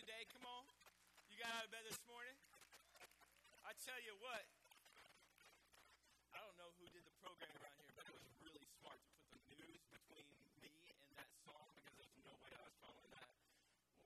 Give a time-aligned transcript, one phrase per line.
[0.00, 0.24] today?
[0.32, 0.64] Come on.
[1.28, 2.32] You got out of bed this morning?
[3.68, 4.48] I tell you what,
[6.32, 9.12] I don't know who did the program around here, but it was really smart to
[9.28, 10.24] put the news between
[10.64, 13.28] me and that song because there's no way I was following that.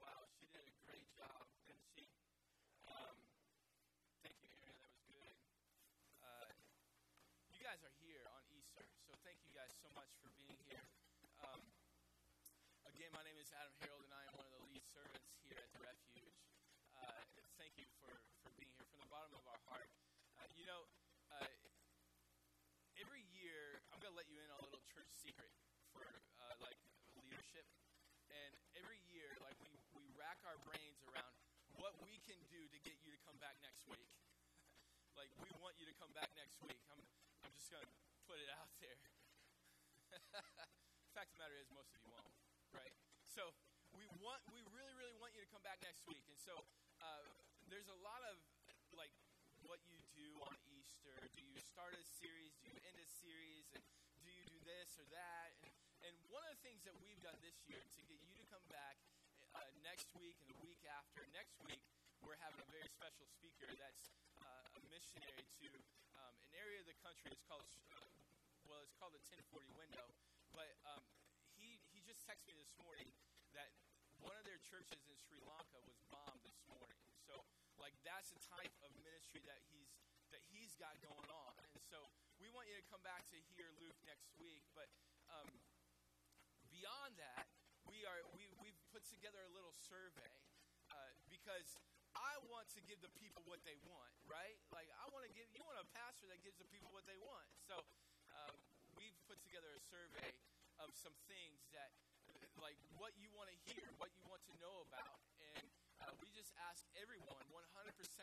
[0.03, 2.11] Wow, she did a great job, didn't she?
[2.91, 3.15] Um,
[4.27, 4.75] thank you, Aaron.
[4.83, 5.35] That was good.
[6.27, 6.51] Uh,
[7.55, 10.83] you guys are here on Easter, so thank you guys so much for being here.
[11.39, 11.63] Um,
[12.91, 15.63] again, my name is Adam Harold, and I am one of the lead servants here
[15.63, 16.37] at the Refuge.
[16.99, 17.21] Uh,
[17.61, 18.09] thank you for,
[18.45, 19.91] for being here from the bottom of our heart.
[20.41, 20.89] Uh, you know,
[21.31, 21.53] uh,
[22.97, 25.49] every year, I'm going to let you in on a little church secret
[25.97, 26.77] for uh, like
[27.17, 27.65] leadership.
[28.29, 31.33] And every year, like we, we rack our brains around
[31.81, 34.05] what we can do to get you to come back next week.
[35.19, 36.77] like we want you to come back next week.
[36.93, 37.01] I'm,
[37.41, 37.81] I'm just to
[38.29, 39.01] put it out there.
[41.17, 42.29] Fact of the matter is, most of you won't,
[42.77, 42.93] right?
[43.25, 43.57] So
[43.97, 46.21] we want, we really, really want you to come back next week.
[46.29, 46.53] And so
[47.01, 47.25] uh,
[47.73, 48.37] there's a lot of
[48.93, 49.15] like
[49.65, 51.17] what you do on Easter.
[51.33, 52.53] Do you start a series?
[52.61, 53.73] Do you end a series?
[53.73, 53.83] And
[54.65, 55.53] this or that?
[55.61, 55.73] And,
[56.09, 58.65] and one of the things that we've done this year to get you to come
[58.73, 58.97] back
[59.53, 61.81] uh, next week and the week after, next week,
[62.25, 64.09] we're having a very special speaker that's
[64.41, 65.69] uh, a missionary to
[66.17, 67.29] um, an area of the country.
[67.29, 67.69] It's called,
[68.65, 70.09] well, it's called the 1040 window.
[70.57, 71.05] But um,
[71.61, 73.13] he, he just texted me this morning
[73.53, 73.69] that
[74.25, 76.97] one of their churches in Sri Lanka was bombed this morning.
[77.29, 77.45] So,
[77.77, 79.93] like, that's the type of ministry that he's
[80.33, 81.55] that he's got going on.
[81.63, 82.11] And so,
[82.45, 84.61] we want you to come back to hear Luke next week.
[84.77, 84.93] But
[85.33, 85.49] um,
[86.69, 87.49] beyond that,
[87.89, 90.29] we are we we've put together a little survey
[90.93, 91.81] uh, because
[92.13, 94.61] I want to give the people what they want, right?
[94.69, 97.17] Like, I want to give you want a pastor that gives the people what they
[97.17, 97.49] want.
[97.65, 97.81] So,
[98.37, 98.53] um,
[98.93, 100.37] we've put together a survey
[100.85, 101.97] of some things that
[102.61, 105.17] like what you want to hear, what you want to know about.
[105.57, 105.65] And
[106.05, 107.57] uh, we just ask everyone, 100%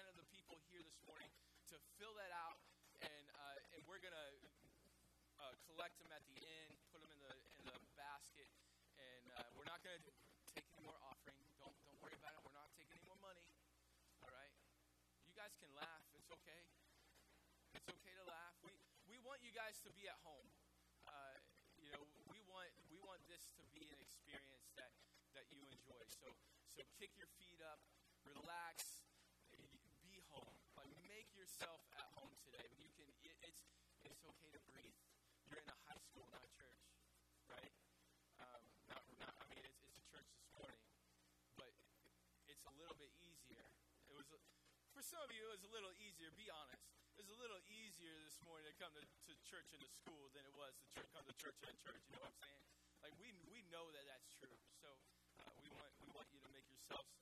[0.06, 1.34] of the people here this morning,
[1.74, 2.62] to fill that out.
[3.02, 3.31] And, and
[3.92, 4.32] we're going to
[5.44, 8.48] uh, collect them at the end, put them in the, in the basket.
[8.96, 10.04] And uh, we're not going to
[10.56, 11.36] take any more offering.
[11.60, 12.40] Don't, don't worry about it.
[12.40, 13.44] We're not taking any more money.
[14.24, 14.56] All right?
[15.28, 16.08] You guys can laugh.
[16.16, 16.64] It's okay.
[17.76, 18.56] It's okay to laugh.
[18.64, 18.72] We,
[19.12, 20.48] we want you guys to be at home.
[21.04, 21.36] Uh,
[21.84, 24.96] you know, we want we want this to be an experience that
[25.36, 26.00] that you enjoy.
[26.08, 26.32] So
[26.70, 27.82] so kick your feet up,
[28.24, 29.04] relax,
[30.06, 30.56] be home.
[30.78, 32.70] Like make yourself at home today.
[32.78, 33.10] You can.
[33.26, 33.66] It, it's
[34.06, 34.98] it's okay to breathe.
[35.52, 36.82] You're in a high school, not church,
[37.52, 37.74] right?
[38.40, 40.84] Um, not, not, I mean, it's, it's a church this morning,
[41.60, 41.72] but
[42.48, 43.68] it's a little bit easier.
[44.08, 44.28] It was
[44.96, 45.44] for some of you.
[45.52, 46.32] It was a little easier.
[46.40, 49.82] Be honest it was a little easier this morning to come to, to church and
[49.84, 52.02] to school than it was to ch- come to church and church.
[52.10, 52.64] You know what I'm saying?
[53.04, 54.58] Like we we know that that's true.
[54.82, 54.90] So
[55.44, 57.14] uh, we want we want you to make yourselves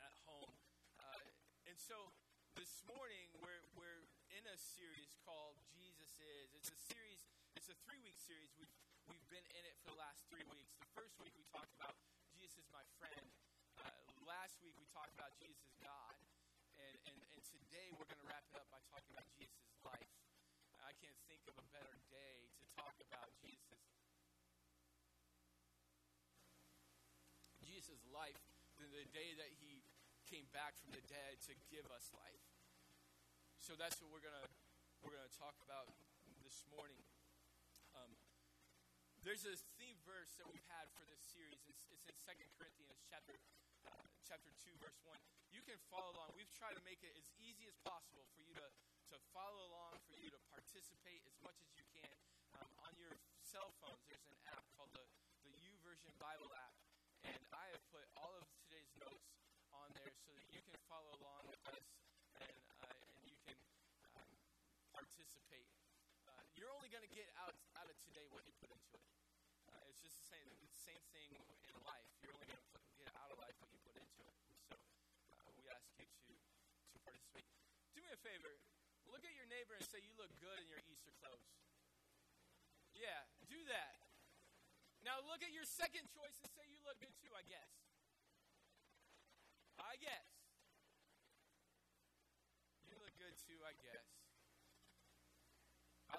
[0.00, 0.50] at home.
[0.98, 1.22] Uh,
[1.70, 2.10] and so
[2.56, 4.07] this morning we're we're
[4.48, 6.56] a series called Jesus is.
[6.56, 7.20] It's a series.
[7.52, 8.48] It's a three week series.
[8.56, 8.72] We've
[9.04, 10.72] we've been in it for the last three weeks.
[10.80, 11.92] The first week we talked about
[12.32, 13.28] Jesus is my friend.
[13.76, 13.84] Uh,
[14.24, 16.16] last week we talked about Jesus is God.
[16.80, 20.08] And, and, and today we're going to wrap it up by talking about Jesus' life.
[20.80, 23.84] I can't think of a better day to talk about Jesus.
[27.60, 28.40] Jesus' life
[28.80, 29.84] than the day that he
[30.24, 32.57] came back from the dead to give us life.
[33.68, 34.48] So that's what we're gonna
[35.04, 35.92] we're gonna talk about
[36.40, 37.04] this morning.
[37.92, 38.16] Um,
[39.20, 41.60] there's a theme verse that we've had for this series.
[41.68, 43.36] It's, it's in Second Corinthians chapter
[43.84, 43.92] uh,
[44.24, 45.12] chapter 2, verse 1.
[45.52, 46.32] You can follow along.
[46.32, 48.72] We've tried to make it as easy as possible for you to,
[49.12, 52.16] to follow along, for you to participate as much as you can.
[52.56, 53.12] Um, on your
[53.44, 55.04] cell phones, there's an app called the,
[55.44, 56.72] the YouVersion Bible app.
[57.20, 59.28] And I have put all of today's notes
[59.76, 61.84] on there so that you can follow along with us
[62.40, 63.58] and, uh, and you can
[64.14, 64.30] um,
[65.18, 65.66] participate.
[66.30, 69.02] Uh, you're only going to get out, out of today what you put into it.
[69.66, 71.34] Uh, it's just the same, the same thing
[71.66, 72.06] in life.
[72.22, 74.38] You're only going to get out of life what you put into it.
[74.62, 74.78] So
[75.42, 77.50] uh, we ask you to, to participate.
[77.98, 78.62] Do me a favor.
[79.10, 81.50] Look at your neighbor and say, You look good in your Easter clothes.
[82.94, 83.98] Yeah, do that.
[85.02, 87.74] Now look at your second choice and say, You look good too, I guess.
[89.82, 90.30] I guess.
[92.86, 94.17] You look good too, I guess.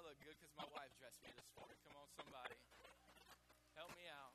[0.10, 1.78] Look good because my wife dressed me this morning.
[1.86, 2.58] Come on, somebody.
[3.78, 4.34] Help me out.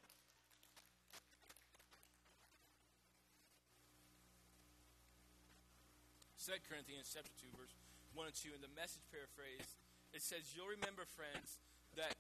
[6.39, 7.75] 2 Corinthians chapter 2, verse
[8.15, 9.67] 1 and 2, in the message paraphrase,
[10.15, 11.59] it says, You'll remember, friends,
[11.99, 12.15] that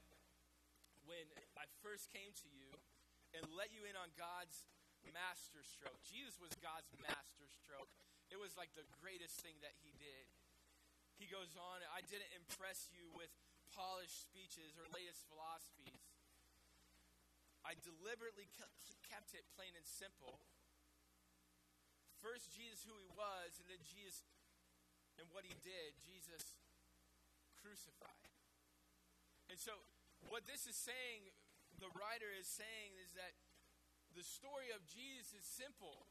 [1.06, 1.22] when
[1.54, 2.74] I first came to you
[3.38, 4.66] and let you in on God's
[5.14, 6.02] master stroke.
[6.02, 7.94] Jesus was God's master stroke.
[8.34, 10.26] It was like the greatest thing that he did.
[11.19, 13.31] He goes on, I didn't impress you with
[13.72, 16.02] polished speeches or latest philosophies.
[17.64, 18.50] I deliberately
[19.08, 20.43] kept it plain and simple.
[22.20, 24.25] First, Jesus, who he was, and then Jesus
[25.19, 25.94] and what he did.
[26.02, 26.58] Jesus
[27.58, 28.31] crucified.
[29.50, 29.72] And so,
[30.26, 31.31] what this is saying,
[31.78, 33.37] the writer is saying, is that
[34.14, 36.06] the story of Jesus is simple.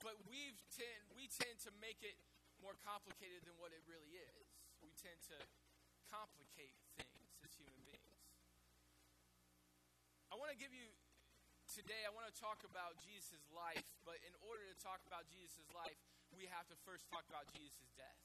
[0.00, 2.20] But we tend, we tend to make it
[2.64, 4.48] more complicated than what it really is.
[4.80, 5.36] We tend to
[6.08, 8.16] complicate things as human beings.
[10.32, 10.88] I want to give you
[11.68, 15.68] today, I want to talk about Jesus' life, but in order to talk about Jesus'
[15.76, 16.00] life,
[16.32, 18.24] we have to first talk about Jesus' death.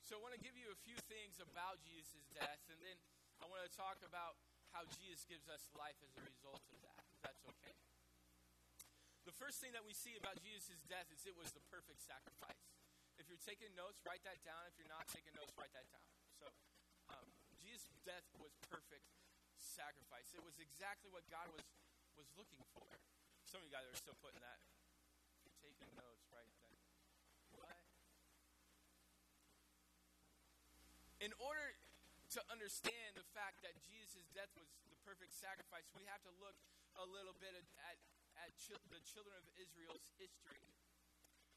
[0.00, 2.96] So I want to give you a few things about Jesus' death, and then
[3.38, 4.40] I want to talk about
[4.72, 7.76] how Jesus gives us life as a result of that, that's okay.
[9.28, 12.64] The first thing that we see about Jesus' death is it was the perfect sacrifice.
[13.20, 14.64] If you're taking notes, write that down.
[14.68, 16.08] If you're not taking notes, write that down.
[16.40, 16.48] So,
[17.12, 17.28] um,
[17.60, 19.04] Jesus' death was perfect
[19.60, 20.32] sacrifice.
[20.32, 21.64] It was exactly what God was
[22.20, 22.84] was looking for.
[23.48, 24.60] Some of you guys are still putting that.
[25.48, 26.76] You're taking notes, write that.
[27.56, 27.80] What?
[31.24, 31.72] In order
[32.36, 36.54] to understand the fact that Jesus' death was the perfect sacrifice, we have to look
[37.00, 37.96] a little bit at, at,
[38.46, 38.56] at
[38.88, 40.64] the children of Israel's history.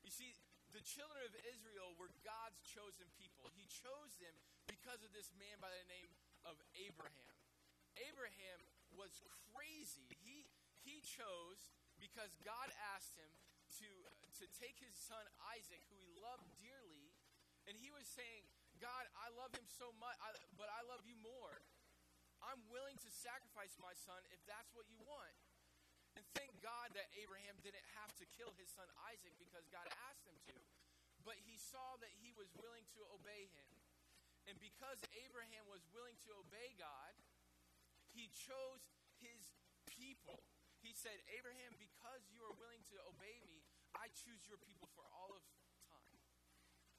[0.03, 0.35] You see,
[0.75, 3.47] the children of Israel were God's chosen people.
[3.53, 4.33] He chose them
[4.65, 6.09] because of this man by the name
[6.43, 7.35] of Abraham.
[8.09, 8.59] Abraham
[8.97, 9.21] was
[9.53, 10.17] crazy.
[10.25, 10.49] He,
[10.81, 11.71] he chose
[12.01, 13.31] because God asked him
[13.79, 13.89] to,
[14.41, 17.13] to take his son Isaac, who he loved dearly,
[17.69, 18.43] and he was saying,
[18.81, 21.63] God, I love him so much, I, but I love you more.
[22.43, 25.31] I'm willing to sacrifice my son if that's what you want.
[26.17, 30.25] And thank God that Abraham didn't have to kill his son Isaac because God asked
[30.29, 30.57] him to.
[31.25, 33.71] But he saw that he was willing to obey him.
[34.45, 37.15] And because Abraham was willing to obey God,
[38.11, 38.83] he chose
[39.23, 39.39] his
[39.87, 40.43] people.
[40.83, 43.63] He said, Abraham, because you are willing to obey me,
[43.95, 45.41] I choose your people for all of
[45.87, 46.19] time.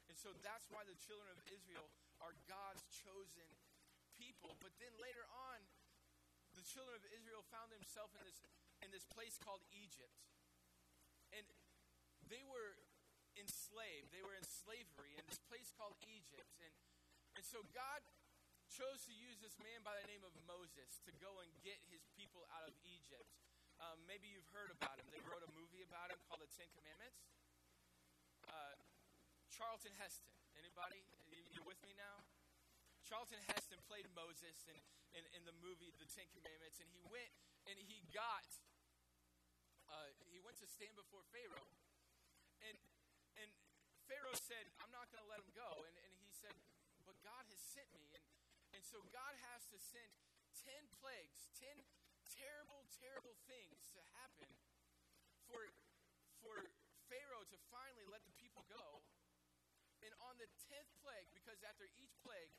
[0.09, 1.85] and so that's why the children of Israel
[2.25, 3.49] are God's chosen
[4.17, 4.57] people.
[4.63, 5.59] But then later on,
[6.55, 8.41] the children of Israel found themselves in this,
[8.85, 10.13] in this place called Egypt.
[11.33, 11.49] And
[12.29, 12.77] they were
[13.35, 14.13] enslaved.
[14.13, 16.53] They were in slavery in this place called Egypt.
[16.61, 16.73] And,
[17.41, 18.05] and so God
[18.69, 22.05] chose to use this man by the name of Moses to go and get his
[22.13, 23.33] people out of Egypt.
[23.83, 25.09] Um, maybe you've heard about him.
[25.11, 27.25] They wrote a movie about him called The Ten Commandments.
[28.47, 28.77] Uh,
[29.51, 30.35] Charlton Heston.
[30.55, 31.03] Anybody?
[31.51, 32.23] You with me now?
[33.07, 34.79] Charlton Heston played Moses in,
[35.15, 37.31] in, in the movie The Ten Commandments, and he went
[37.69, 38.49] and he got
[39.91, 41.69] uh, he went to stand before Pharaoh,
[42.65, 42.77] and
[43.41, 43.51] and
[44.07, 46.55] Pharaoh said, "I'm not going to let him go," and, and he said,
[47.05, 48.25] "But God has sent me," and
[48.77, 50.11] and so God has to send
[50.65, 51.77] ten plagues, ten
[52.27, 54.49] terrible, terrible things to happen
[55.49, 55.69] for
[56.41, 56.61] for
[57.09, 59.05] Pharaoh to finally let the people go
[60.05, 62.53] and on the tenth plague, because after each plague,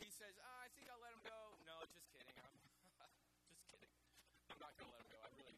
[0.00, 1.40] he says, oh, I think I'll let him go.
[1.68, 2.32] No, just kidding.
[2.40, 2.56] I'm
[3.52, 3.92] just kidding.
[4.48, 5.20] I'm not going to let him go.
[5.20, 5.55] I really,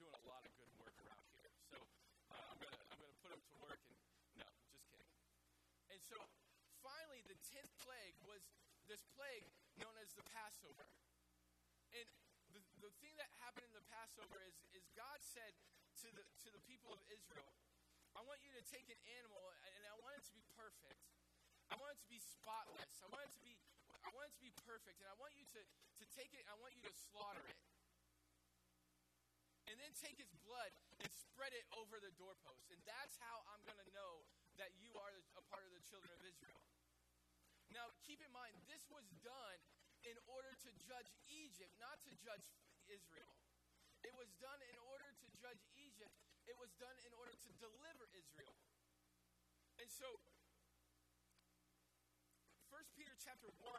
[0.00, 1.52] doing a lot of good work around here.
[1.68, 1.76] So
[2.32, 3.80] uh, I'm to I'm gonna put them to work.
[3.84, 4.00] And
[4.40, 5.12] no, just kidding.
[5.92, 6.16] And so
[6.80, 8.40] finally, the tenth plague was
[8.88, 9.44] this plague
[9.76, 10.88] known as the Passover.
[11.92, 12.08] And
[12.56, 15.52] the, the thing that happened in the Passover is, is God said
[16.00, 17.52] to the, to the people of Israel,
[18.16, 20.96] I want you to take an animal and I want it to be perfect.
[21.68, 23.04] I want it to be spotless.
[23.04, 23.54] I want it to be
[24.00, 26.56] I want it to be perfect and I want you to, to take it I
[26.56, 27.60] want you to slaughter it.
[29.70, 32.66] And then take its blood and spread it over the doorpost.
[32.74, 34.26] And that's how I'm going to know
[34.58, 36.58] that you are a part of the children of Israel.
[37.70, 39.60] Now, keep in mind, this was done
[40.02, 42.42] in order to judge Egypt, not to judge
[42.90, 43.38] Israel.
[44.02, 46.18] It was done in order to judge Egypt
[46.50, 48.58] it was done in order to deliver Israel.
[49.78, 50.18] And so,
[52.74, 53.70] 1 Peter chapter 1,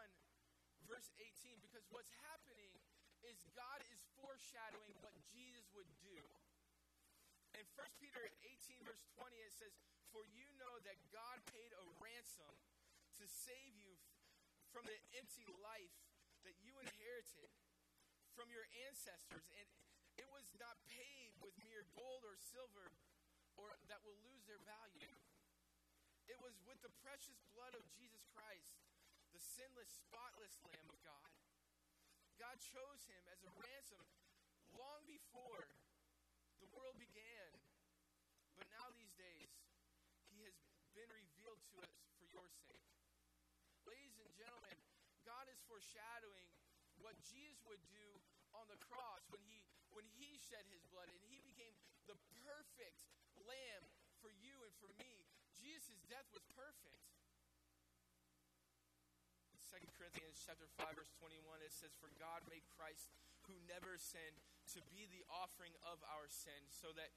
[0.87, 2.71] verse 18, because what's happening
[3.29, 6.17] is God is foreshadowing what Jesus would do.
[7.57, 9.73] In 1 Peter 18, verse 20, it says,
[10.09, 12.53] For you know that God paid a ransom
[13.19, 13.93] to save you
[14.71, 15.95] from the empty life
[16.47, 17.51] that you inherited
[18.33, 19.45] from your ancestors.
[19.51, 19.67] And
[20.17, 22.87] it was not paid with mere gold or silver
[23.59, 25.11] or that will lose their value.
[26.25, 28.79] It was with the precious blood of Jesus Christ,
[29.35, 31.31] the sinless, spotless Lamb of God.
[32.41, 34.01] God chose him as a ransom
[34.73, 35.69] long before
[36.57, 37.53] the world began.
[38.57, 39.53] But now, these days,
[40.33, 40.57] He has
[40.97, 42.89] been revealed to us for your sake.
[43.85, 44.73] Ladies and gentlemen,
[45.21, 46.49] God is foreshadowing
[46.97, 48.09] what Jesus would do
[48.57, 49.61] on the cross when he
[49.93, 51.77] when he shed his blood and he became
[52.09, 52.97] the perfect
[53.45, 53.85] lamb
[54.17, 55.29] for you and for me.
[55.61, 57.10] Jesus' death was perfect.
[59.71, 63.07] 2 Corinthians chapter 5 verse 21 it says for God made Christ
[63.47, 64.35] who never sinned
[64.75, 67.15] to be the offering of our sins so that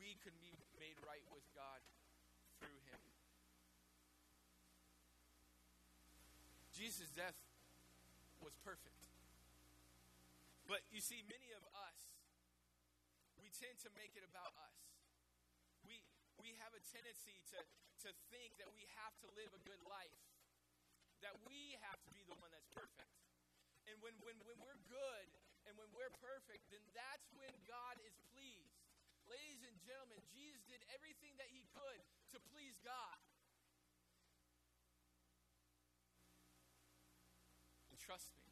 [0.00, 1.84] we could be made right with God
[2.56, 3.00] through him.
[6.72, 7.36] Jesus' death
[8.40, 8.96] was perfect.
[10.64, 11.98] But you see, many of us,
[13.36, 14.78] we tend to make it about us.
[15.84, 16.00] We,
[16.40, 17.60] we have a tendency to,
[18.06, 20.14] to think that we have to live a good life,
[21.24, 23.12] that we have to be the one that's perfect.
[23.88, 25.26] And when, when, when we're good
[25.68, 28.76] and when we're perfect, then that's when God is pleased.
[29.28, 32.00] Ladies and gentlemen, Jesus did everything that he could
[32.34, 33.18] to please God.
[37.92, 38.46] And trust me,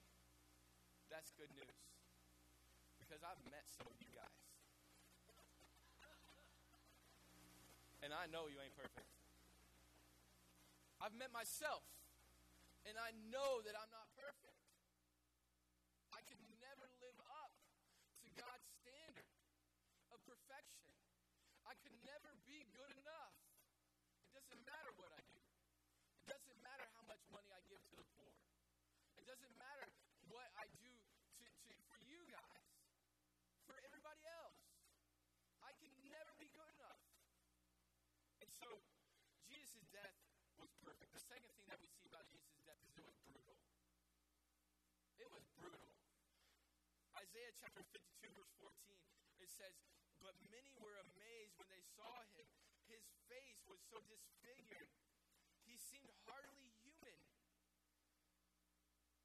[1.10, 1.82] that's good news.
[3.02, 4.38] Because I've met some of you guys.
[8.04, 9.10] And I know you ain't perfect.
[11.02, 11.82] I've met myself,
[12.88, 14.64] and I know that I'm not perfect.
[16.16, 17.52] I could never live up
[18.24, 19.28] to God's standard
[20.08, 20.96] of perfection.
[21.68, 23.36] I could never be good enough.
[24.32, 25.36] It doesn't matter what I do.
[26.24, 28.32] It doesn't matter how much money I give to the poor
[29.20, 29.84] It doesn't matter
[30.32, 32.68] what I do to, to, for you guys,
[33.68, 34.56] for everybody else.
[35.60, 37.04] I can never be good enough.
[38.40, 38.80] And so,
[39.44, 40.16] Jesus' death
[40.56, 41.14] was perfect.
[41.14, 43.54] The second thing that we see about Jesus' death is it was brutal.
[45.18, 45.90] It was brutal.
[47.18, 48.70] Isaiah chapter 52, verse 14,
[49.42, 49.74] it says,
[50.22, 52.46] But many were amazed when they saw him.
[52.86, 54.86] His face was so disfigured.
[55.66, 57.18] He seemed hardly human.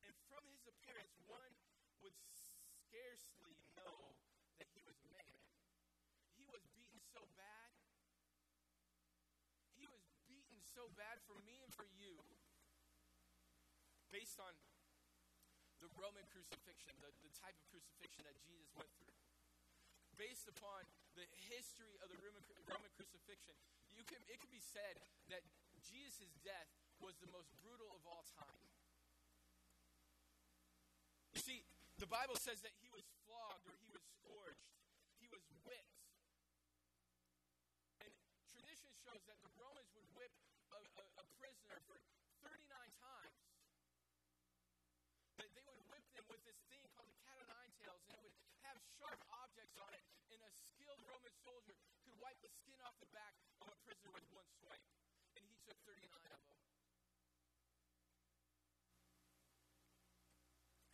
[0.01, 1.53] And from his appearance, one
[2.01, 4.17] would scarcely know
[4.57, 5.37] that he was man.
[6.33, 7.69] He was beaten so bad.
[9.77, 12.17] He was beaten so bad for me and for you,
[14.09, 14.57] based on
[15.83, 19.19] the Roman crucifixion, the, the type of crucifixion that Jesus went through.
[20.15, 20.87] Based upon
[21.19, 23.59] the history of the Roman, Roman crucifixion,
[23.91, 24.95] you can, it can be said
[25.27, 25.43] that
[25.83, 26.71] Jesus' death
[27.03, 28.63] was the most brutal of all time.
[31.35, 31.59] You see,
[31.99, 34.63] the Bible says that he was flogged or he was scourged,
[35.19, 35.99] he was whipped.
[37.99, 38.11] And
[38.47, 40.31] tradition shows that the Romans would whip
[40.71, 41.99] a, a, a prisoner for
[42.47, 42.63] 39
[43.01, 43.37] times.
[45.41, 48.13] That they would whip them with this thing called the cat o' nine tails, and
[48.15, 52.51] it would have sharp objects on it, and a skilled Roman soldier could wipe the
[52.51, 53.33] skin off the back
[53.63, 54.83] of a prisoner with one swipe.
[55.37, 56.61] And he took 39 of them.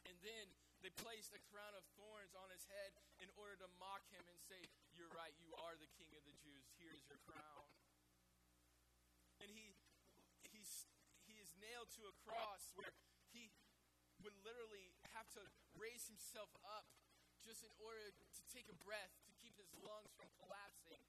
[0.08, 0.46] And then
[0.80, 4.40] they placed a crown of thorns on his head in order to mock him and
[4.48, 4.64] say,
[4.96, 6.66] You're right, you are the king of the Jews.
[6.80, 7.68] Here's your crown.
[9.44, 9.76] And he,
[10.52, 10.88] he's,
[11.28, 12.92] he is nailed to a cross where
[13.32, 13.52] he
[14.24, 15.44] would literally have to
[15.80, 16.88] raise himself up
[17.44, 19.16] just in order to take a breath,
[19.60, 21.04] his lungs from collapsing.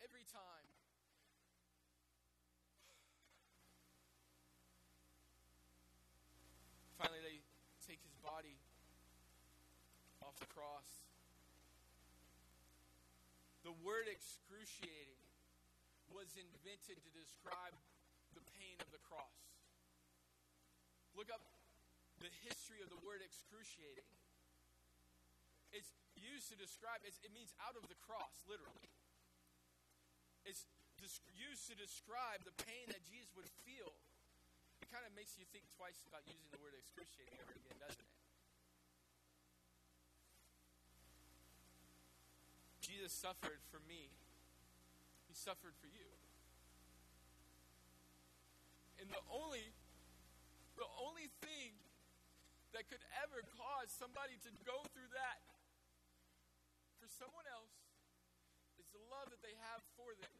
[0.00, 0.66] Every time.
[6.96, 7.38] Finally, they
[7.84, 8.56] take his body
[10.24, 10.88] off the cross.
[13.68, 15.20] The word excruciating
[16.08, 17.76] was invented to describe
[18.32, 19.36] the pain of the cross.
[21.12, 21.44] Look up
[22.24, 24.08] the history of the word excruciating.
[25.74, 28.88] It's used to describe, it means out of the cross, literally.
[30.46, 30.64] It's
[31.36, 33.92] used to describe the pain that Jesus would feel
[34.82, 37.98] it kind of makes you think twice about using the word excruciating ever again, doesn't
[37.98, 38.14] it?
[42.84, 44.14] Jesus suffered for me.
[45.26, 46.06] He suffered for you.
[49.02, 49.74] And the only
[50.78, 51.74] the only thing
[52.70, 55.40] that could ever cause somebody to go through that
[57.16, 57.72] someone else
[58.76, 60.36] is the love that they have for them.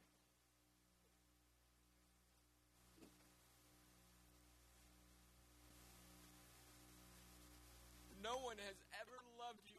[8.26, 9.78] no one has ever loved you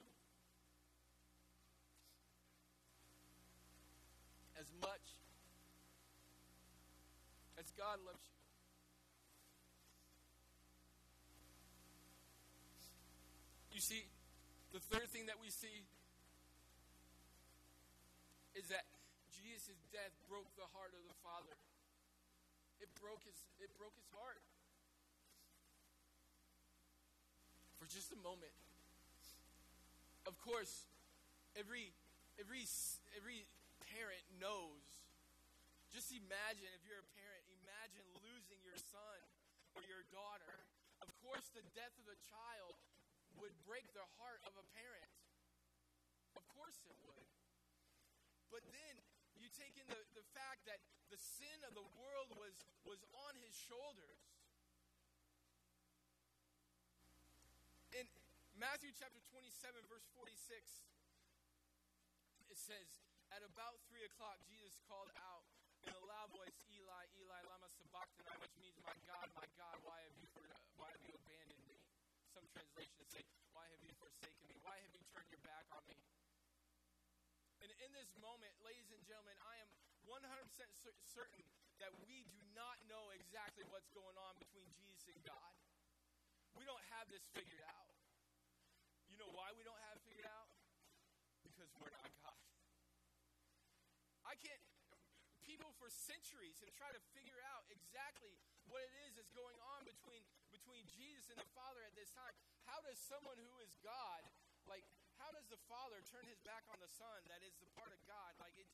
[4.56, 5.04] as much
[7.60, 8.40] as God loves you.
[13.76, 14.08] You see,
[14.72, 15.84] the third thing that we see
[18.58, 18.90] is that
[19.30, 21.54] Jesus' death broke the heart of the Father.
[22.82, 24.42] It broke his, it broke his heart.
[27.78, 28.54] For just a moment.
[30.26, 30.90] Of course,
[31.54, 31.94] every
[32.42, 32.66] every
[33.14, 33.46] every
[33.94, 34.84] parent knows.
[35.94, 39.20] Just imagine if you're a parent, imagine losing your son
[39.78, 40.68] or your daughter.
[41.00, 42.76] Of course, the death of a child
[43.40, 45.14] would break the heart of a parent.
[46.36, 47.24] Of course it would.
[48.52, 48.94] But then
[49.38, 53.34] you take in the, the fact that the sin of the world was, was on
[53.40, 54.20] his shoulders.
[57.96, 58.06] In
[58.58, 60.34] Matthew chapter 27, verse 46,
[62.52, 62.88] it says,
[63.32, 65.46] At about 3 o'clock, Jesus called out
[65.86, 70.04] in a loud voice, Eli, Eli, lama sabachthani, which means, My God, my God, why
[70.04, 70.28] have you,
[70.76, 71.80] why have you abandoned me?
[72.34, 73.24] Some translations say,
[73.56, 74.58] Why have you forsaken me?
[74.66, 75.96] Why have you turned your back on me?
[77.62, 79.70] And in this moment, ladies and gentlemen, I am
[80.06, 80.24] 100%
[81.10, 81.44] certain
[81.82, 85.54] that we do not know exactly what's going on between Jesus and God.
[86.58, 87.90] We don't have this figured out.
[89.10, 90.50] You know why we don't have it figured out?
[91.46, 92.42] Because we're not God.
[94.26, 94.62] I can't,
[95.46, 98.34] people for centuries have tried to figure out exactly
[98.68, 102.34] what it is that's going on between, between Jesus and the Father at this time.
[102.68, 104.22] How does someone who is God,
[104.68, 104.84] like,
[105.68, 108.32] Father turn his back on the Son that is the part of God?
[108.40, 108.68] Like it,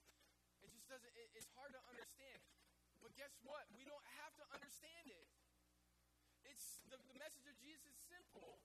[0.62, 2.38] it just doesn't, it, it's hard to understand.
[3.02, 3.66] But guess what?
[3.74, 5.28] We don't have to understand it.
[6.46, 8.62] It's the, the message of Jesus is simple.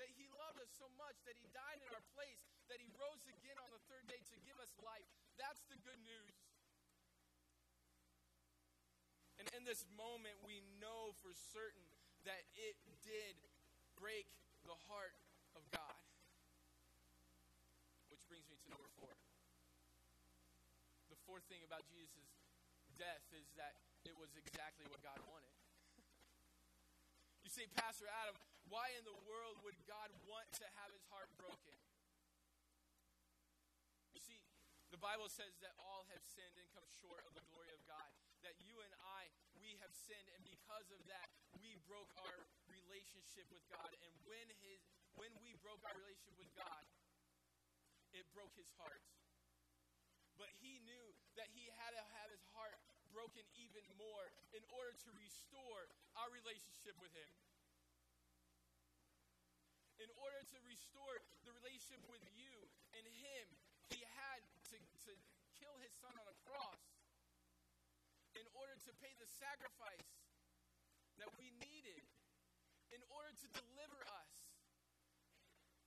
[0.00, 2.40] That he loved us so much that he died in our place,
[2.72, 5.04] that he rose again on the third day to give us life.
[5.36, 6.32] That's the good news.
[9.36, 11.84] And in this moment, we know for certain
[12.24, 13.36] that it did
[14.00, 14.32] break
[14.64, 15.12] the heart
[15.52, 16.02] of God
[18.32, 19.12] brings me to number four.
[21.10, 22.30] The fourth thing about Jesus'
[22.94, 23.74] death is that
[24.06, 25.54] it was exactly what God wanted.
[27.42, 28.38] you say, Pastor Adam,
[28.70, 31.76] why in the world would God want to have his heart broken?
[34.14, 34.40] You see,
[34.94, 38.08] the Bible says that all have sinned and come short of the glory of God.
[38.46, 38.90] That you and
[39.22, 41.30] I, we have sinned, and because of that,
[41.62, 43.94] we broke our relationship with God.
[44.02, 44.82] And when his
[45.14, 46.82] when we broke our relationship with God,
[48.12, 49.02] it broke his heart.
[50.36, 52.76] But he knew that he had to have his heart
[53.12, 54.24] broken even more
[54.56, 57.32] in order to restore our relationship with him.
[60.00, 62.52] In order to restore the relationship with you
[62.96, 63.44] and him,
[63.92, 64.40] he had
[64.72, 65.12] to, to
[65.60, 66.80] kill his son on a cross
[68.34, 70.10] in order to pay the sacrifice
[71.20, 72.02] that we needed
[72.90, 74.32] in order to deliver us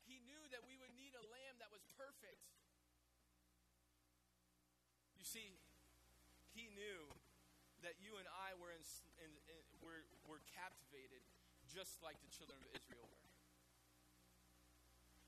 [0.06, 2.44] He knew that we would a lamb that was perfect.
[5.20, 5.58] You see,
[6.54, 7.10] he knew
[7.84, 8.84] that you and I were, in,
[9.22, 11.22] in, in, were, were captivated
[11.70, 13.26] just like the children of Israel were.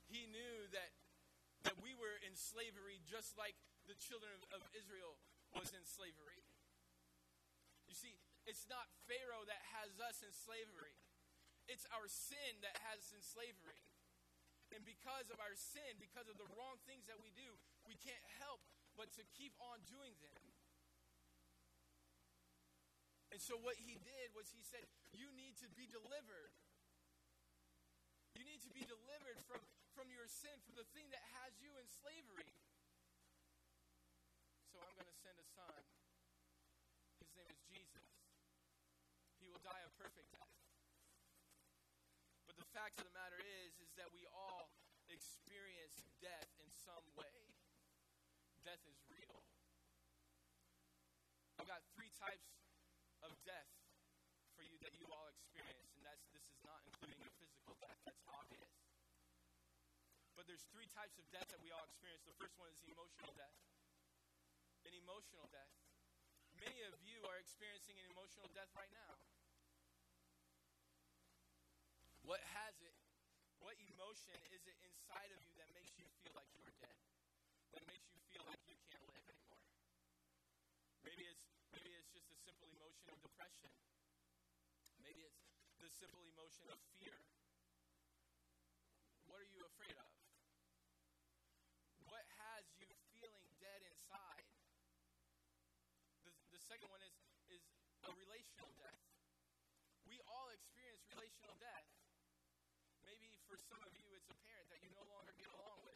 [0.07, 0.91] He knew that,
[1.67, 3.53] that we were in slavery just like
[3.85, 5.19] the children of, of Israel
[5.51, 6.43] was in slavery.
[7.87, 8.15] You see,
[8.47, 10.95] it's not Pharaoh that has us in slavery.
[11.67, 13.83] It's our sin that has us in slavery.
[14.75, 17.55] And because of our sin, because of the wrong things that we do,
[17.87, 18.59] we can't help
[18.99, 20.43] but to keep on doing them.
[23.31, 26.51] And so what he did was he said, You need to be delivered.
[28.33, 29.61] You need to be delivered from,
[29.93, 32.49] from your sin, from the thing that has you in slavery.
[34.73, 35.81] So I'm going to send a son.
[37.21, 38.05] His name is Jesus.
[39.41, 40.66] He will die a perfect death
[42.67, 44.67] the fact of the matter is, is that we all
[45.07, 47.39] experience death in some way.
[48.67, 49.39] Death is real.
[51.63, 52.59] I've got three types
[53.23, 53.71] of death
[54.59, 57.95] for you that you all experience, and that's this is not including a physical death.
[58.03, 58.75] That's obvious.
[60.35, 62.27] But there's three types of death that we all experience.
[62.27, 63.55] The first one is the emotional death.
[64.83, 65.71] An emotional death.
[66.59, 69.15] Many of you are experiencing an emotional death right now.
[72.27, 72.91] What has it?
[73.63, 76.99] What emotion is it inside of you that makes you feel like you are dead?
[77.71, 79.63] That makes you feel like you can't live anymore?
[81.07, 83.71] Maybe it's maybe it's just a simple emotion of depression.
[84.99, 85.39] Maybe it's
[85.79, 87.15] the simple emotion of fear.
[89.31, 90.11] What are you afraid of?
[92.11, 94.51] What has you feeling dead inside?
[96.27, 97.15] The, the second one is,
[97.55, 97.63] is
[98.03, 98.99] a relational death.
[100.03, 101.87] We all experience relational death.
[103.47, 105.95] For some of you, it's a parent that you no longer get along with.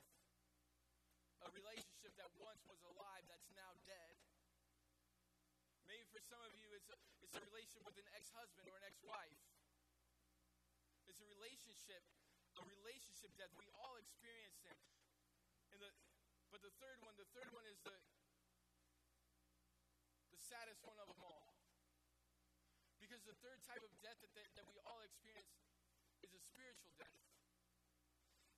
[1.44, 4.16] A relationship that once was alive that's now dead.
[5.84, 8.80] Maybe for some of you, it's a, it's a relationship with an ex husband or
[8.80, 9.36] an ex wife.
[11.12, 12.00] It's a relationship,
[12.56, 14.80] a relationship that we all experience in.
[15.76, 15.92] And the,
[16.56, 18.00] but the third one, the third one is the,
[20.32, 21.52] the saddest one of them all.
[23.04, 25.52] Because the third type of death that, that, that we all experience
[26.24, 27.41] is a spiritual death.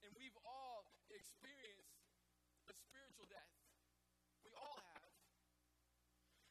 [0.03, 2.03] And we've all experienced
[2.67, 3.51] a spiritual death.
[4.43, 5.11] We all have.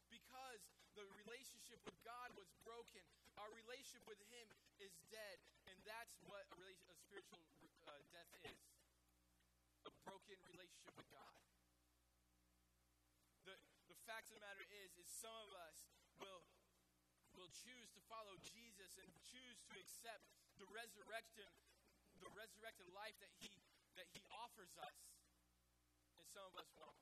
[0.09, 0.65] Because
[0.97, 3.05] the relationship with God was broken,
[3.37, 4.49] our relationship with Him
[4.81, 5.37] is dead.
[5.69, 7.41] And that's what a, relation, a spiritual
[7.89, 8.61] uh, death is
[9.85, 11.37] a broken relationship with God.
[13.45, 13.57] The,
[13.93, 15.89] the fact of the matter is, is some of us
[16.21, 16.45] will
[17.37, 20.29] will choose to follow Jesus and choose to accept
[20.61, 21.49] the resurrection,
[22.23, 23.51] the resurrected life that he
[23.99, 24.97] that he offers us.
[26.17, 26.97] And some of us won't.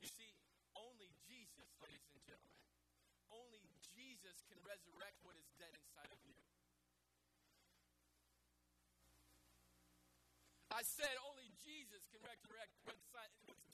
[0.00, 0.30] You see,
[0.78, 2.62] only Jesus, ladies and gentlemen,
[3.34, 3.60] only
[3.92, 6.38] Jesus can resurrect what is dead inside of you.
[10.72, 13.02] I said only Jesus can resurrect what's,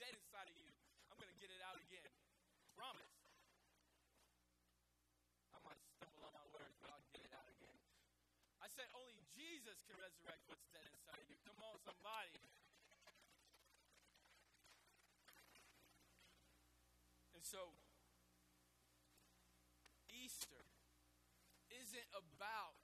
[0.01, 0.73] dead inside of you.
[1.13, 2.09] I'm going to get it out again.
[2.75, 3.15] Promise.
[8.64, 11.39] I said only Jesus can resurrect what's dead inside you.
[11.47, 12.35] Come on, somebody.
[17.39, 17.79] And so,
[20.11, 20.67] Easter
[21.71, 22.75] isn't about,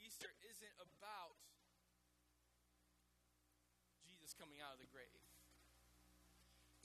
[0.00, 1.36] Easter isn't about
[4.08, 5.20] Jesus coming out of the grave.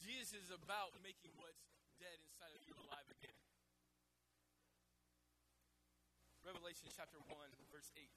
[0.03, 1.63] Jesus is about making what's
[2.03, 3.26] dead inside of you alive again.
[6.47, 7.35] Revelation chapter 1,
[7.75, 8.07] verse 8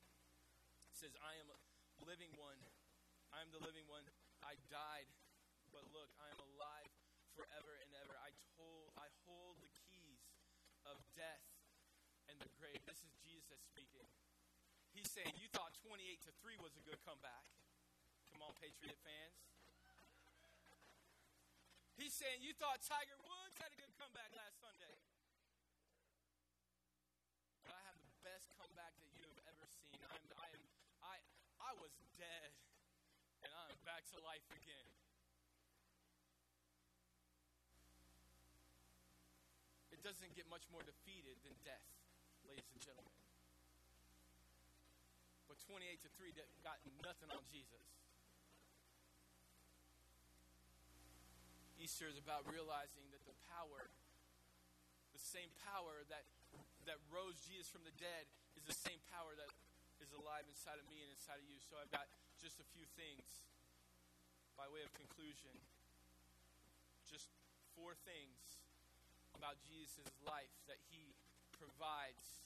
[0.95, 1.59] says, I am a
[2.07, 2.62] living one.
[3.35, 4.07] I am the living one.
[4.38, 5.11] I died,
[5.75, 6.95] but look, I am alive
[7.35, 8.14] forever and ever.
[8.23, 10.23] I told I hold the keys
[10.87, 11.43] of death
[12.31, 12.79] and the grave.
[12.87, 14.07] This is Jesus speaking.
[14.95, 17.51] He's saying, You thought 28 to 3 was a good comeback.
[18.31, 19.43] Come on, Patriot fans.
[21.99, 25.10] He's saying, You thought Tiger Woods had a good comeback last Sunday.
[30.08, 30.62] I'm, I am,
[31.04, 31.16] I,
[31.60, 32.50] I was dead,
[33.44, 34.88] and I'm back to life again.
[39.92, 41.84] It doesn't get much more defeated than death,
[42.48, 43.20] ladies and gentlemen.
[45.44, 46.32] But 28 to 3
[46.64, 47.84] got nothing on Jesus.
[51.80, 53.88] Easter is about realizing that the power,
[55.16, 56.28] the same power that,
[56.84, 59.48] that rose Jesus from the dead, is the same power that
[60.00, 61.60] is alive inside of me and inside of you.
[61.60, 62.08] So I've got
[62.40, 63.44] just a few things
[64.56, 65.52] by way of conclusion.
[67.08, 67.28] Just
[67.76, 68.60] four things
[69.36, 71.16] about Jesus' life that he
[71.56, 72.44] provides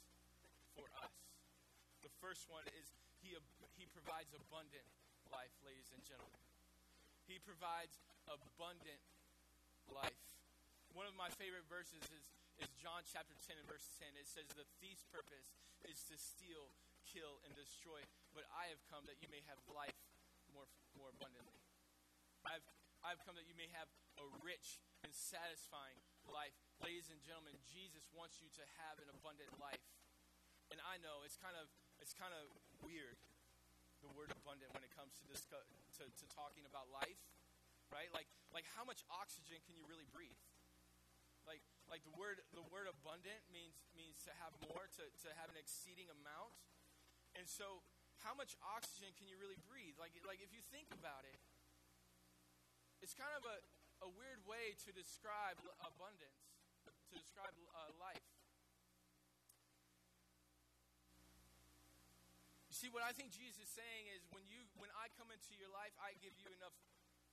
[0.75, 1.15] for us.
[2.03, 2.87] The first one is
[3.23, 3.35] he,
[3.79, 4.87] he provides abundant
[5.31, 6.43] life, ladies and gentlemen.
[7.27, 9.03] He provides abundant
[9.91, 10.23] life.
[10.93, 12.25] One of my favorite verses is,
[12.63, 14.15] is John chapter 10 and verse 10.
[14.15, 15.57] It says, The thief's purpose
[15.89, 16.71] is to steal,
[17.09, 18.01] kill, and destroy,
[18.33, 19.97] but I have come that you may have life
[20.51, 21.61] more, more abundantly.
[22.45, 22.65] I've,
[23.05, 23.89] I've come that you may have
[24.21, 26.57] a rich and satisfying life.
[26.81, 29.83] Ladies and gentlemen, Jesus wants you to have an abundant life.
[30.73, 31.69] And I know it's kind of,
[32.01, 32.49] it's kind of
[32.81, 33.21] weird,
[34.01, 35.65] the word abundant, when it comes to, discuss,
[36.01, 37.21] to, to talking about life,
[37.93, 38.09] right?
[38.13, 40.37] Like, like how much oxygen can you really breathe?
[41.45, 45.53] Like, like the word, the word abundant means, means to have more, to, to have
[45.53, 46.57] an exceeding amount.
[47.35, 47.83] And so,
[48.23, 49.99] how much oxygen can you really breathe?
[49.99, 51.39] Like, like if you think about it,
[53.03, 53.59] it's kind of a,
[54.07, 56.41] a weird way to describe abundance,
[56.87, 58.25] to describe uh, life.
[62.73, 65.55] You see, what I think Jesus is saying is when, you, when I come into
[65.55, 66.75] your life, I give you enough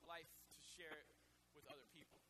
[0.06, 1.10] life to share it
[1.50, 2.22] with other people.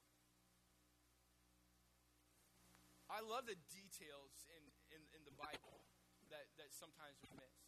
[3.13, 4.65] I love the details in,
[4.97, 5.85] in, in the Bible
[6.33, 7.62] that, that sometimes we miss.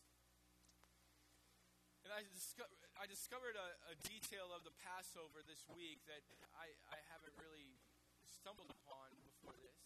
[2.05, 2.69] And I, disco-
[3.01, 6.21] I discovered a, a, detail of the Passover this week that
[6.53, 7.81] I, I haven't really
[8.29, 9.81] stumbled upon before this.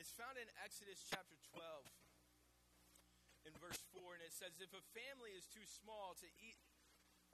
[0.00, 1.84] It's found in Exodus chapter 12,
[3.44, 6.56] in verse 4, and it says, If a family is too small to eat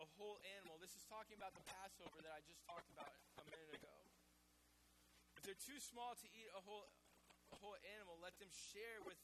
[0.02, 3.46] a whole animal, this is talking about the Passover that I just talked about a
[3.46, 3.94] minute ago.
[5.38, 6.82] If they're too small to eat a whole,
[7.54, 9.22] a whole animal, let them share with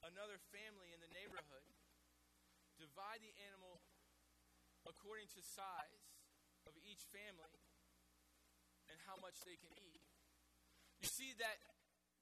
[0.00, 1.68] another family in the neighborhood.
[2.82, 3.78] Divide the animal
[4.90, 6.18] according to size
[6.66, 7.62] of each family
[8.90, 10.02] and how much they can eat.
[10.98, 11.62] You see that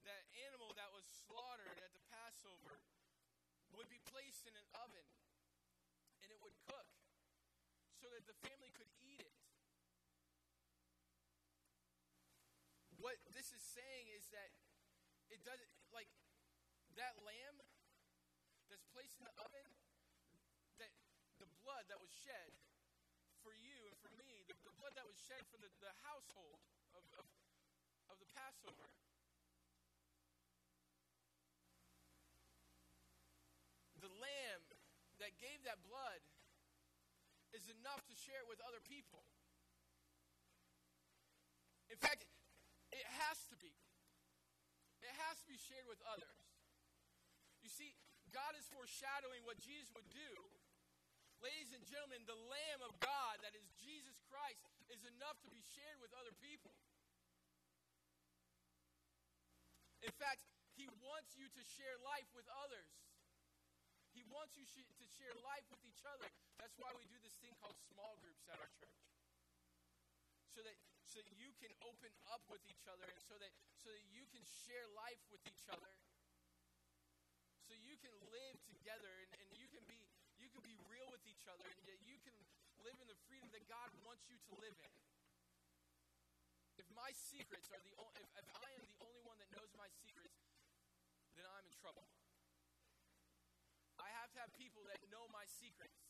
[0.04, 2.80] that animal that was slaughtered at the Passover
[3.72, 5.08] would be placed in an oven
[6.24, 6.88] and it would cook
[8.00, 9.36] so that the family could eat it.
[13.00, 14.52] What this is saying is that
[15.32, 16.08] it doesn't like
[17.00, 17.60] that lamb
[18.68, 19.68] that's placed in the oven
[21.64, 22.50] blood that was shed
[23.44, 26.60] for you and for me, the, the blood that was shed for the, the household
[26.96, 27.26] of, of,
[28.12, 28.88] of the Passover.
[34.00, 34.64] The lamb
[35.20, 36.24] that gave that blood
[37.52, 39.20] is enough to share it with other people.
[41.90, 42.24] In fact,
[42.94, 43.74] it has to be.
[45.02, 46.40] It has to be shared with others.
[47.60, 47.96] You see,
[48.30, 50.32] God is foreshadowing what Jesus would do.
[51.40, 54.60] Ladies and gentlemen, the Lamb of God, that is Jesus Christ,
[54.92, 56.76] is enough to be shared with other people.
[60.04, 60.44] In fact,
[60.76, 62.92] He wants you to share life with others.
[64.12, 66.28] He wants you sh- to share life with each other.
[66.60, 69.00] That's why we do this thing called small groups at our church.
[70.52, 70.76] So that
[71.08, 73.50] so that you can open up with each other and so that
[73.80, 75.94] so that you can share life with each other.
[77.64, 79.98] So you can live together and, and you can be
[80.42, 82.34] you can be real with each other and yet you can
[82.82, 84.92] live in the freedom that God wants you to live in.
[86.76, 89.70] If my secrets are the o- if, if I am the only one that knows
[89.78, 90.36] my secrets,
[91.36, 92.08] then I'm in trouble.
[94.00, 96.00] I have to have people that know my secrets.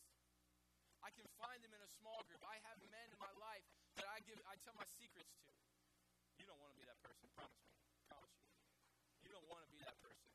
[1.03, 2.41] I can find them in a small group.
[2.47, 3.67] I have men in my life
[3.99, 5.51] that I give I tell my secrets to.
[6.39, 7.75] You don't want to be that person, promise me.
[8.07, 8.47] Promise you.
[9.27, 10.31] You don't want to be that person.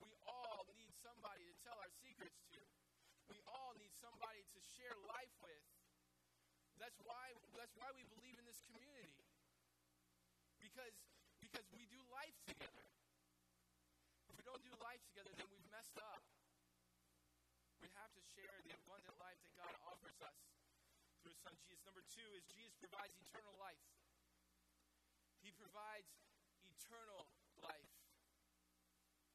[0.00, 2.47] We all need somebody to tell our secrets to.
[3.28, 5.64] We all need somebody to share life with.
[6.80, 9.20] That's why that's why we believe in this community.
[10.56, 10.96] Because
[11.44, 12.88] because we do life together.
[14.28, 16.24] If we don't do life together, then we've messed up.
[17.84, 20.38] We have to share the abundant life that God offers us
[21.20, 21.84] through His Son Jesus.
[21.84, 23.84] Number two is Jesus provides eternal life.
[25.44, 26.10] He provides
[26.66, 27.28] eternal
[27.62, 27.92] life.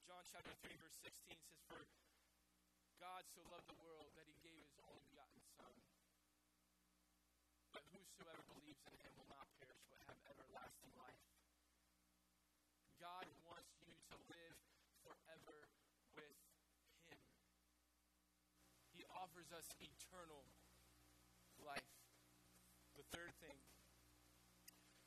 [0.04, 1.80] John chapter 3, verse 16 says, For
[3.04, 5.76] God so loved the world that he gave his only begotten Son.
[7.76, 11.20] But whosoever believes in him will not perish but have everlasting life.
[13.04, 14.56] God wants you to live
[15.04, 15.68] forever
[16.16, 16.40] with
[17.12, 17.20] him.
[18.96, 20.48] He offers us eternal
[21.60, 21.92] life.
[22.96, 23.60] The third thing,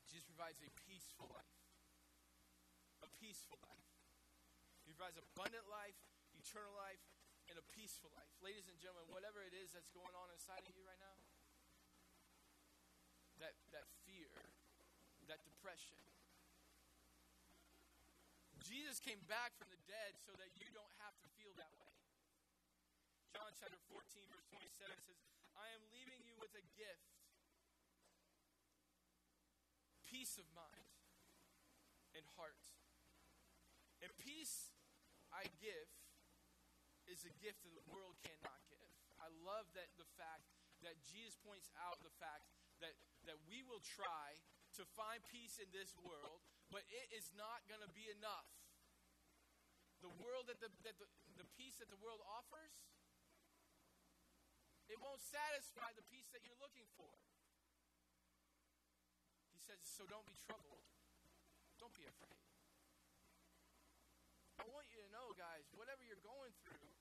[0.05, 1.57] Jesus provides a peaceful life.
[3.01, 3.89] A peaceful life.
[4.85, 5.97] He provides abundant life,
[6.37, 7.01] eternal life,
[7.47, 8.31] and a peaceful life.
[8.43, 11.17] Ladies and gentlemen, whatever it is that's going on inside of you right now,
[13.39, 14.31] that, that fear,
[15.31, 15.99] that depression,
[18.63, 21.95] Jesus came back from the dead so that you don't have to feel that way.
[23.31, 25.19] John chapter 14, verse 27 says,
[25.55, 27.17] I am leaving you with a gift
[30.07, 30.87] peace of mind
[32.15, 32.57] and heart.
[34.01, 34.73] And peace
[35.29, 35.87] I give
[37.11, 38.91] is a gift that the world cannot give.
[39.17, 40.47] I love that the fact
[40.85, 42.45] that Jesus points out the fact
[42.83, 42.93] that,
[43.25, 44.37] that we will try
[44.77, 48.45] to find peace in this world, but it is not going to be enough.
[50.05, 51.09] The world that the, that the,
[51.41, 52.77] the peace that the world offers,
[54.85, 57.09] it won't satisfy the peace that you're looking for.
[59.57, 60.85] He says, so don't be troubled.
[61.81, 62.37] Don't be afraid.
[64.61, 66.96] I want you to know, guys, whatever you're going through,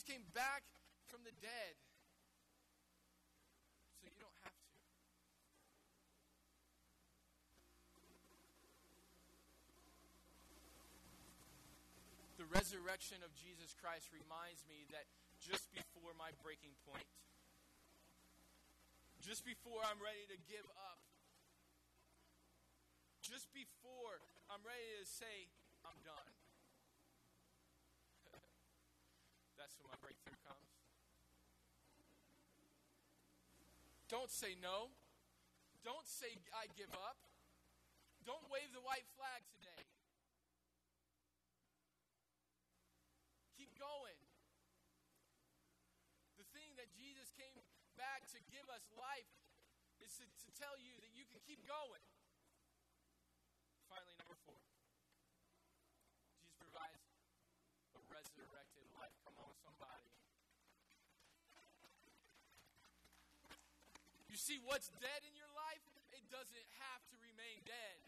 [0.00, 0.64] Jesus came back
[1.12, 1.74] from the dead.
[4.00, 4.64] So you don't have to.
[12.40, 15.04] The resurrection of Jesus Christ reminds me that
[15.36, 17.04] just before my breaking point,
[19.20, 21.04] just before I'm ready to give up,
[23.20, 24.16] just before
[24.48, 25.52] I'm ready to say,
[25.84, 26.32] I'm done.
[29.60, 30.70] That's when my breakthrough comes.
[34.08, 34.92] Don't say no.
[35.80, 37.16] Don't say, I give up.
[38.28, 39.84] Don't wave the white flag today.
[43.56, 44.20] Keep going.
[46.36, 47.56] The thing that Jesus came
[47.96, 49.32] back to give us life
[50.04, 52.04] is to, to tell you that you can keep going.
[53.88, 54.60] Finally, number four.
[56.36, 57.04] Jesus provides
[57.96, 59.12] a resurrected life.
[59.24, 60.08] Come on, somebody.
[64.30, 65.78] You see, what's dead in your life,
[66.10, 68.02] it doesn't have to remain dead.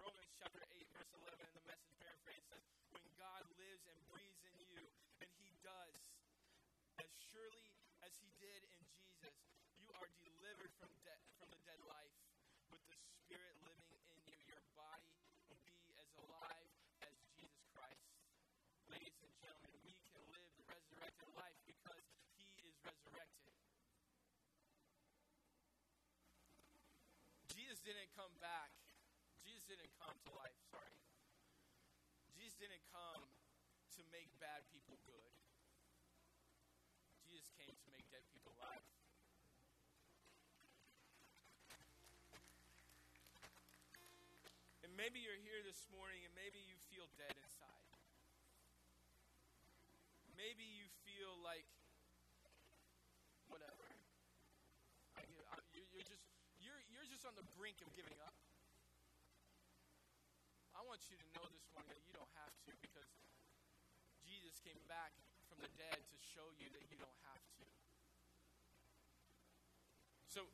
[0.00, 2.64] Romans chapter 8, verse 11 in the message paraphrase says,
[2.96, 4.80] When God lives and breathes in you,
[5.20, 5.92] and He does,
[7.04, 7.68] as surely
[8.00, 9.36] as He did in Jesus,
[9.76, 12.16] you are delivered from, de- from the dead life
[12.72, 14.40] with the Spirit living in you.
[14.48, 15.12] Your body
[15.52, 16.72] will be as alive
[17.04, 18.08] as Jesus Christ.
[18.88, 22.08] Ladies and gentlemen, we can live the resurrected life because
[22.40, 23.28] He is resurrected.
[27.68, 28.68] Jesus didn't come back.
[29.40, 30.92] Jesus didn't come to life, sorry.
[32.36, 33.24] Jesus didn't come
[33.96, 35.32] to make bad people good.
[37.24, 38.84] Jesus came to make dead people alive.
[44.84, 47.88] And maybe you're here this morning and maybe you feel dead inside.
[50.36, 51.64] Maybe you feel like,
[53.48, 53.88] whatever.
[55.16, 56.28] I give, I, you, you're just
[56.68, 58.32] you're you're just on the brink of giving up.
[60.72, 63.12] I want you to know this morning that you don't have to because
[64.24, 65.12] Jesus came back
[65.52, 67.68] from the dead to show you that you don't have to.
[70.24, 70.48] So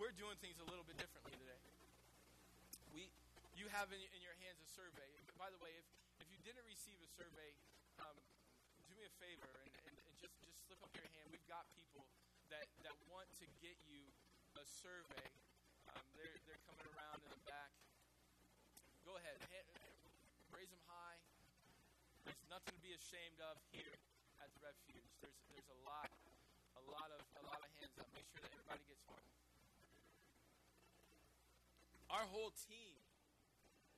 [0.00, 1.60] we're doing things a little bit differently today.
[2.96, 3.12] We
[3.52, 5.12] you have in, in your hands a survey.
[5.36, 5.84] By the way, if,
[6.24, 7.52] if you didn't receive a survey,
[8.00, 8.16] um,
[8.88, 11.28] do me a favor and, and, and just, just slip up your hand.
[11.28, 12.08] We've got people
[12.48, 14.08] that, that want to get you
[14.56, 15.28] a survey.
[15.94, 17.72] Um, they're, they're coming around in the back.
[19.08, 19.40] Go ahead,
[20.52, 21.18] raise them high.
[22.26, 23.94] There's nothing to be ashamed of here
[24.42, 25.06] at the refuge.
[25.22, 26.10] There's, there's a lot,
[26.76, 28.10] a lot of, a lot of hands up.
[28.12, 29.22] Make sure that everybody gets one.
[32.10, 32.96] Our whole team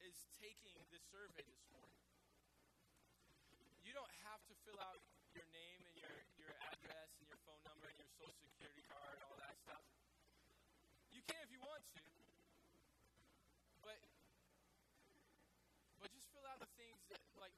[0.04, 2.02] is taking this survey this morning.
[3.86, 5.00] You don't have to fill out
[5.32, 9.22] your name and your, your address and your phone number and your social security card,
[9.26, 9.82] all that stuff.
[11.14, 12.02] You can if you want to.
[13.86, 13.98] But
[16.02, 17.54] but just fill out the things that like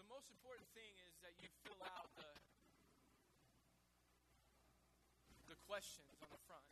[0.00, 2.30] the most important thing is that you fill out the
[5.52, 6.64] the questions on the front.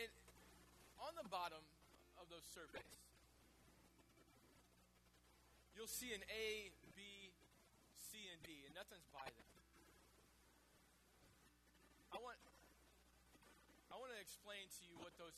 [0.00, 0.12] And
[0.98, 1.60] on the bottom
[2.16, 2.96] of those surveys,
[5.76, 7.30] you'll see an A, B,
[7.94, 9.63] C, and D, and nothing's by them.
[12.14, 12.38] I want
[13.90, 15.34] I want to explain to you what those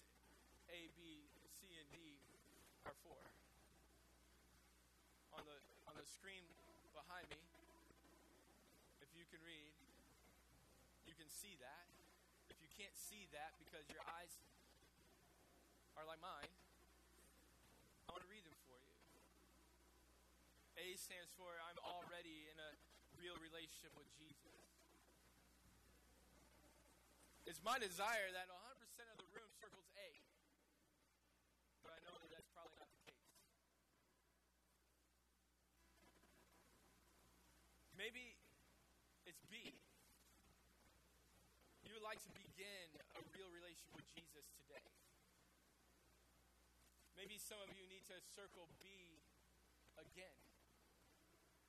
[0.69, 2.21] A, B, C, and D
[2.85, 3.17] are for.
[5.33, 5.57] On the
[5.89, 6.45] on the screen
[6.93, 7.41] behind me,
[9.01, 9.73] if you can read,
[11.09, 11.89] you can see that.
[12.53, 14.37] If you can't see that because your eyes
[15.97, 16.53] are like mine,
[18.05, 18.93] I want to read them for you.
[20.77, 22.77] A stands for I'm already in a
[23.17, 24.66] real relationship with Jesus.
[27.57, 30.09] It's my desire that 100% of the room circles A.
[31.81, 33.33] But I know that that's probably not the case.
[37.97, 38.37] Maybe
[39.25, 39.73] it's B.
[41.81, 44.93] You would like to begin a real relationship with Jesus today.
[47.17, 49.17] Maybe some of you need to circle B
[49.97, 50.37] again.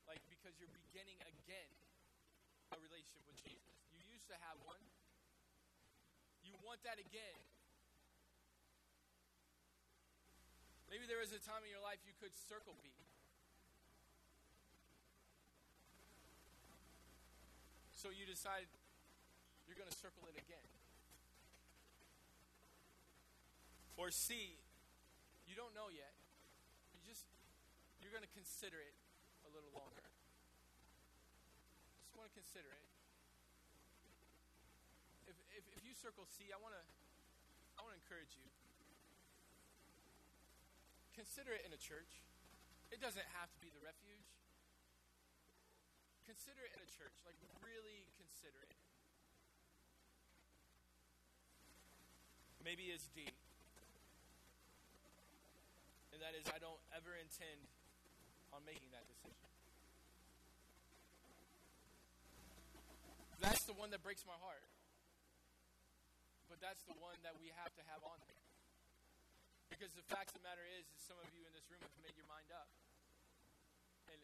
[0.04, 1.72] Like because you're beginning again
[2.76, 3.80] a relationship with Jesus.
[3.96, 4.84] You used to have one.
[6.48, 7.40] You want that again.
[10.88, 12.88] Maybe there was a time in your life you could circle B.
[17.92, 18.72] So you decide
[19.68, 20.64] you're going to circle it again.
[24.00, 24.56] Or C,
[25.44, 26.16] you don't know yet.
[26.96, 27.28] You just
[28.00, 28.96] you're going to consider it
[29.44, 30.08] a little longer.
[32.06, 32.88] Just want to consider it.
[35.28, 36.84] If, if, if you circle C, I want to
[37.78, 38.46] I want to encourage you.
[41.18, 42.22] Consider it in a church.
[42.94, 44.30] It doesn't have to be the refuge.
[46.30, 47.18] Consider it in a church.
[47.26, 48.78] Like really consider it.
[52.62, 53.26] Maybe it's D.
[56.14, 57.66] And that is I don't ever intend
[58.54, 59.50] on making that decision.
[63.42, 64.66] That's the one that breaks my heart.
[66.58, 68.42] But that's the one that we have to have on there.
[69.70, 72.02] Because the fact of the matter is, is some of you in this room have
[72.02, 72.66] made your mind up.
[74.10, 74.18] And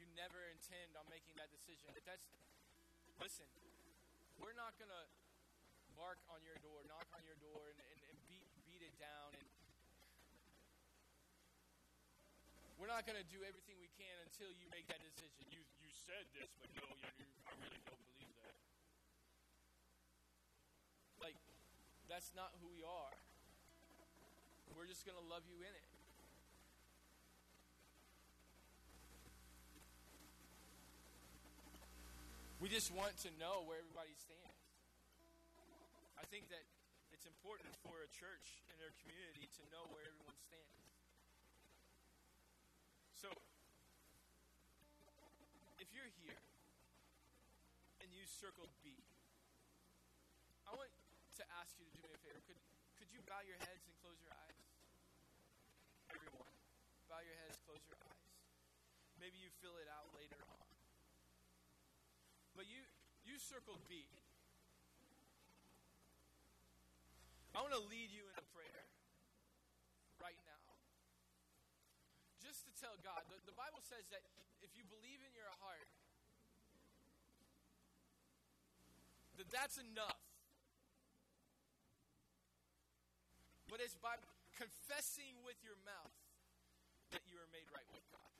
[0.00, 1.92] you never intend on making that decision.
[1.92, 2.24] But that's,
[3.20, 3.44] listen,
[4.40, 4.88] we're not to
[5.92, 9.36] bark on your door, knock on your door, and, and, and beat, beat it down
[9.36, 9.44] and
[12.76, 15.48] We're not to do everything we can until you make that decision.
[15.48, 18.52] You, you said this, but no, you, you, I really don't believe that.
[21.16, 21.40] Like,
[22.08, 23.14] that's not who we are.
[24.78, 25.88] We're just going to love you in it.
[32.60, 34.58] We just want to know where everybody stands.
[36.16, 36.64] I think that
[37.12, 40.76] it's important for a church and their community to know where everyone stands.
[43.12, 43.28] So,
[45.76, 46.40] if you're here
[48.00, 48.96] and you circled B,
[50.64, 50.95] I want
[51.66, 52.38] ask you to do me a favor.
[52.46, 52.62] Could,
[52.94, 54.54] could you bow your heads and close your eyes?
[56.14, 56.54] Everyone,
[57.10, 58.22] bow your heads, close your eyes.
[59.18, 60.62] Maybe you fill it out later on.
[62.54, 62.86] But you,
[63.26, 64.06] you circled B.
[67.50, 68.86] I want to lead you in a prayer
[70.22, 70.70] right now.
[72.38, 74.22] Just to tell God, the, the Bible says that
[74.62, 75.90] if you believe in your heart,
[79.34, 80.15] that that's enough.
[83.66, 84.14] But it's by
[84.54, 86.14] confessing with your mouth
[87.10, 88.34] that you are made right with God.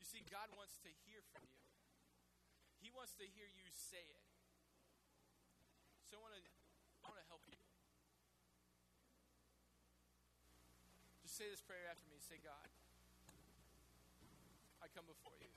[0.00, 1.64] You see, God wants to hear from you.
[2.84, 4.24] He wants to hear you say it.
[6.04, 6.44] So I want to
[7.04, 7.56] I want to help you.
[11.24, 12.20] Just say this prayer after me.
[12.20, 12.68] Say, God,
[14.84, 15.48] I come before you.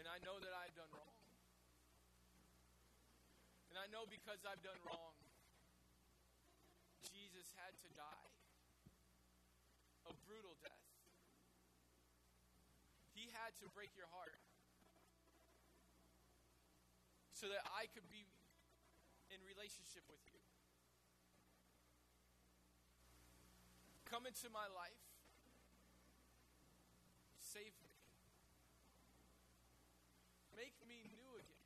[0.00, 1.16] And I know that I've done wrong.
[3.68, 5.19] And I know because I've done wrong,
[7.56, 8.30] Had to die
[10.06, 10.86] a brutal death.
[13.14, 14.38] He had to break your heart
[17.32, 18.28] so that I could be
[19.32, 20.40] in relationship with you.
[24.10, 24.98] Come into my life.
[27.38, 27.94] Save me.
[30.54, 31.62] Make me new again.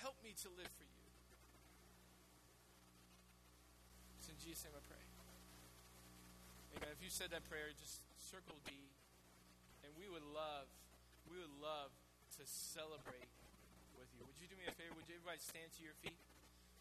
[0.00, 1.02] Help me to live for you.
[4.18, 5.04] It's in Jesus' name I pray.
[6.78, 6.90] Amen.
[6.94, 8.70] If you said that prayer, just circle D.
[9.82, 10.70] And we would love,
[11.26, 11.90] we would love
[12.38, 13.30] to celebrate
[13.98, 14.22] with you.
[14.22, 14.94] Would you do me a favor?
[14.94, 16.18] Would you everybody stand to your feet?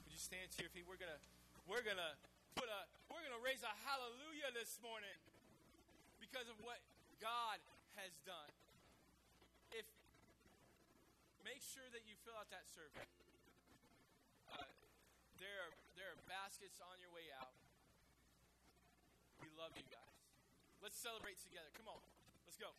[0.05, 0.85] Would you stand to your feet?
[0.85, 1.17] We're gonna
[1.65, 2.13] we're gonna
[2.53, 5.17] put a we're gonna raise a hallelujah this morning
[6.21, 6.77] because of what
[7.17, 7.57] God
[7.97, 8.53] has done.
[9.73, 9.85] If
[11.41, 13.07] make sure that you fill out that survey.
[14.51, 14.67] Uh,
[15.41, 17.55] there are there are baskets on your way out.
[19.39, 20.19] We love you guys.
[20.83, 21.71] Let's celebrate together.
[21.79, 22.03] Come on.
[22.43, 22.75] Let's go.